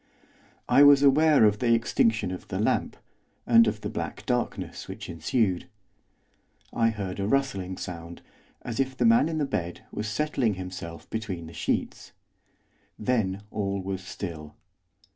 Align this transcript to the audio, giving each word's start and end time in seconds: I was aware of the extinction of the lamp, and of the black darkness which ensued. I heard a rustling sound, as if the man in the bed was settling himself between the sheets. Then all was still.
I 0.67 0.81
was 0.81 1.03
aware 1.03 1.45
of 1.45 1.59
the 1.59 1.75
extinction 1.75 2.31
of 2.31 2.47
the 2.47 2.57
lamp, 2.57 2.97
and 3.45 3.67
of 3.67 3.81
the 3.81 3.89
black 3.91 4.25
darkness 4.25 4.87
which 4.87 5.07
ensued. 5.07 5.67
I 6.73 6.89
heard 6.89 7.19
a 7.19 7.27
rustling 7.27 7.77
sound, 7.77 8.23
as 8.63 8.79
if 8.79 8.97
the 8.97 9.05
man 9.05 9.29
in 9.29 9.37
the 9.37 9.45
bed 9.45 9.85
was 9.91 10.07
settling 10.07 10.55
himself 10.55 11.07
between 11.11 11.45
the 11.45 11.53
sheets. 11.53 12.13
Then 12.97 13.43
all 13.51 13.79
was 13.79 14.01
still. 14.03 14.55